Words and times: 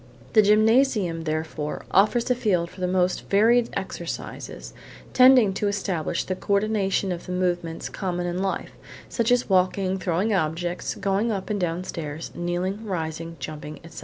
The 0.33 0.41
gymnasium, 0.41 1.25
therefore, 1.25 1.85
offers 1.91 2.31
a 2.31 2.33
field 2.33 2.71
for 2.71 2.81
the 2.81 2.87
most 2.87 3.29
varied 3.29 3.69
exercises, 3.73 4.73
tending 5.13 5.53
to 5.53 5.67
establish 5.67 6.23
the 6.23 6.35
co 6.35 6.53
ordination 6.53 7.11
of 7.11 7.27
the 7.27 7.31
movements 7.31 7.87
common 7.87 8.25
in 8.25 8.41
life, 8.41 8.71
such 9.09 9.31
as 9.31 9.47
walking, 9.47 9.99
throwing 9.99 10.33
objects, 10.33 10.95
going 10.95 11.31
up 11.31 11.51
and 11.51 11.59
down 11.61 11.83
stairs, 11.83 12.31
kneeling, 12.33 12.83
rising, 12.83 13.35
jumping, 13.39 13.79
etc. 13.83 13.99